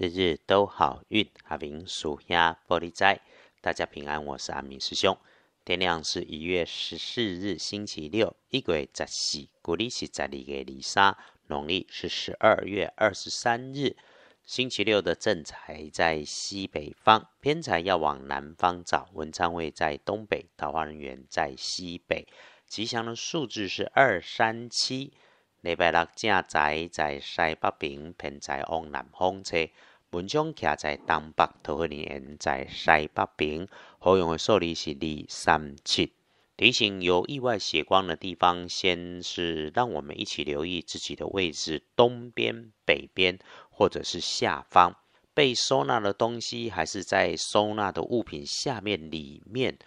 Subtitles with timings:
[0.00, 3.20] 日日都好运，阿明属鸭玻璃斋，
[3.60, 5.18] 大家平安，我是阿明师兄。
[5.64, 11.16] 天亮是一月十四日，星期六，一月十四，古历是十二月二三，
[11.48, 13.96] 农历是十二月二十三日，
[14.44, 19.08] 星期六的正财在西北方，偏财要往南方找。
[19.14, 22.28] 文昌位在东北，桃花人员在西北。
[22.68, 25.12] 吉祥的数字是二三七。
[25.60, 29.68] 礼拜六正在在西北边，偏在往南方车。
[30.10, 33.68] 文昌徛在东北，桃花人缘在西北边。
[33.98, 36.12] 好用的数字是二三七。
[36.56, 43.38] 提醒有意外血光的地方，先是让我们一起留意自己的位置，东边、北边，
[43.70, 44.96] 或者是下方
[45.34, 49.78] 被收纳的东西，还是在收纳的物品下面、里面。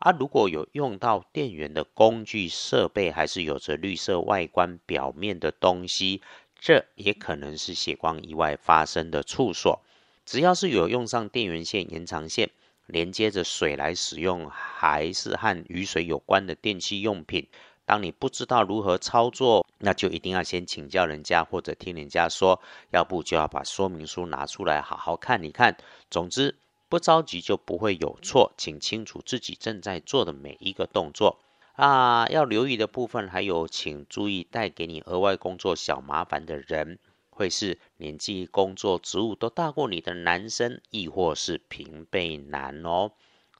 [0.00, 6.22] 啊，如果有用到电源的工具设备，还是有着绿色外观表面的东西，
[6.58, 9.78] 这也可能是血光意外发生的处所。
[10.24, 12.48] 只要是有用上电源线、延长线，
[12.86, 17.46] 连接着水来使用，还是和雨水有关的电器用品，
[17.84, 22.58] 当你不知道如何操作，那就一定要先请教人家，或者听人家说，
[22.90, 25.76] 要不就要把说明书拿出来好好看一看。
[26.08, 26.56] 总之。
[26.90, 31.38] 不着急就不会有错，请清楚自己正在做的每一个动作
[31.74, 32.26] 啊！
[32.26, 36.98] 要留意的部分还有，请注意带给你额外工作小麻烦的人，
[37.30, 43.12] 会是年纪、工作、职务都大过你的男生，亦或是平辈男哦。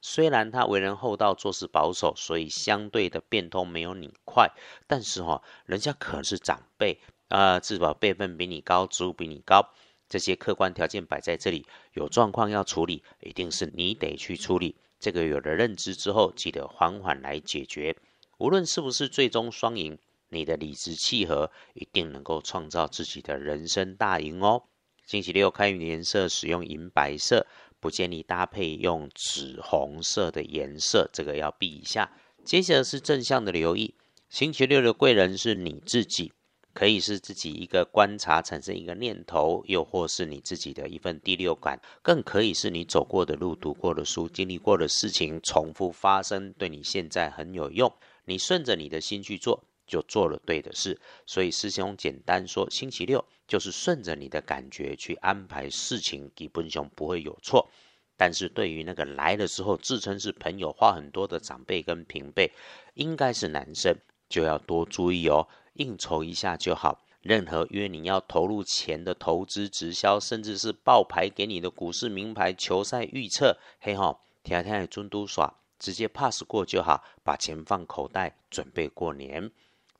[0.03, 4.51] 虽然他为人厚道、做事保守，所以相对的变通没有你快，
[4.89, 9.71] 但是哈，人家可是长辈啊，至少辈分比你高，职务比你高。
[10.11, 14.75] 这些客观条件摆在这里，有状况要处理，一定是你得去处理。
[14.99, 17.97] 这个有了认知之后，记得缓缓来解决。
[18.39, 19.97] 无论是不是最终双赢，
[20.31, 24.65] 你的理直气和一定能够创造自己的人生大赢哦。
[25.07, 27.47] 星期六开运颜色使用银白色，
[27.79, 32.13] 不建议搭配用紫红色的颜色，这个要避一下。
[32.45, 33.95] 接着是正向的留意，
[34.29, 36.33] 星期六的贵人是你自己。
[36.81, 47.93] 可以是自己一个观察产生一个念头，又或是你自己的一份第六感，更可以是你走过的路、读过的书、经历过的事情重复发生，对你现在很有用。
[48.25, 50.99] 你顺着你的心去做，就做了对的事。
[51.27, 57.69] 所以师兄简单说，星期六就是顺着你的感觉去安排事情，基本上不会有错。
[58.17, 62.51] 但是对于那个来了之后自称是朋友、话很多的长辈跟平辈，
[62.95, 63.95] 应该是男生，
[64.31, 65.47] 就要多注意哦。
[65.75, 67.03] 应酬一下就好。
[67.21, 79.51] 任何约你要投入钱的投资、直销，甚至是爆牌给你的股市名牌、球赛预测，嘿哈，天天尊都耍，直接 pass 过就好，把钱放口袋，准备过年。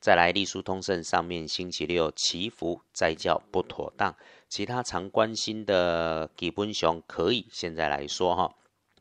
[0.01, 4.17] 再来，隶书通胜上面星期六祈福再叫不妥当，
[4.49, 8.55] 其他常关心的基本上可以现在来说哈，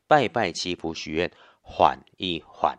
[0.10, 1.32] 拜拜祈福许愿，
[1.62, 2.78] 缓一缓，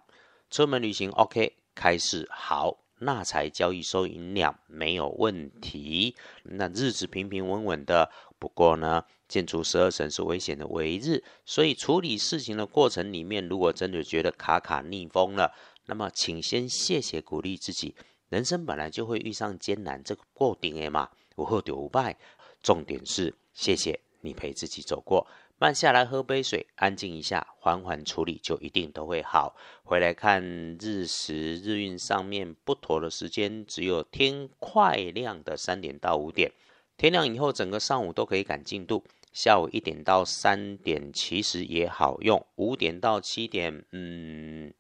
[0.51, 2.77] 出门旅行 OK，开始好。
[3.01, 8.11] 那才交易收银两没有问题，那日子平平稳稳的。
[8.39, 15.53] 不过呢，建筑十二神是危险的为日，所以处理事情的过程里面，如果真的觉得卡卡逆风了，
[15.87, 17.95] 那么请先谢谢鼓励自己。
[18.29, 22.17] 人生本来就会遇上艰难，这个过顶的嘛，无后就无败。
[22.63, 25.27] 重点是谢谢你陪自己走过。
[25.63, 29.55] 慢下来喝杯水，安静一下，缓缓处理，就一定都会好。
[29.83, 30.43] 回来看
[30.81, 36.51] 日时日运上面不妥的时间，只有天快亮的三点到五点。
[36.97, 39.05] 天亮以后，整个上午都可以赶进度。
[39.35, 44.73] 下午一点到三点其实也好用，五点到七点，嗯，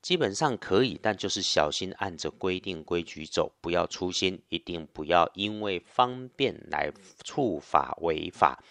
[0.00, 6.92] 基本上可以，但就是小心按着规定规矩走，不要粗心，一定不要因为方便来
[7.24, 8.62] 触法违法。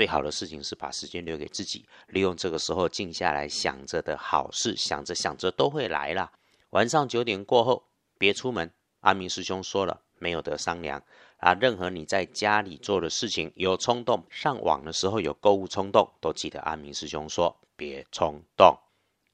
[0.00, 6.32] 最好的事情是把时间留给自己，利用这个时候静下来想着的好事，想着想着都会来了。
[6.70, 7.84] 晚上九点过后
[8.16, 11.04] 别出门，阿明师兄说了，没有得商量
[11.36, 11.52] 啊。
[11.52, 18.78] 任何你在家里做的事情，有冲动上网的时候有购物冲动，都记得阿明师兄说别冲动。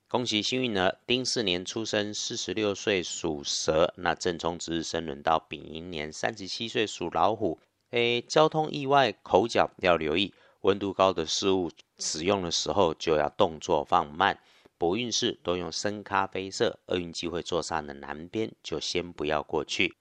[0.09, 7.61] 恭喜幸运儿丁巳年出生，四十六岁属蛇，那正冲值日生轮到丙寅年，三十七岁属老虎。
[7.91, 10.35] 诶，交通意外口角要留意。
[10.67, 14.41] 温度高的事物使用的时候就要动作放慢。
[14.77, 19.95] 博运势都用深咖啡色，厄运机会坐上的南边就先不要过去。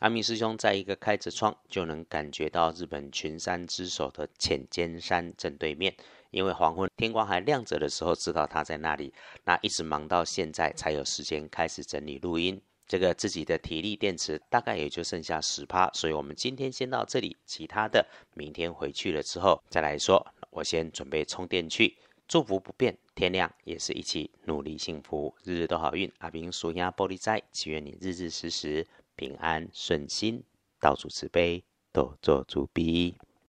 [0.00, 5.94] 阿明师兄在一个开着窗就能感觉到日本群山之首的浅间山正对面，
[6.30, 9.12] 因为黄昏天光还亮着的时候知道他在那里，
[9.44, 12.58] 那一直忙到现在才有时间开始整理录音。
[12.88, 18.04] 这个自己的体力电池大概也就剩下十趴，所以我们今天先到这里，其他的
[18.34, 20.26] 明天回去了之后再来说。
[20.50, 26.10] 我先准备充电去，祝福不变，天亮也是一起努力幸福，日日都好运。
[26.18, 30.42] 阿明属鸭玻璃斋，祈愿你日日时时平安顺心，
[30.80, 31.62] 到处慈悲，
[31.92, 33.14] 多做主笔。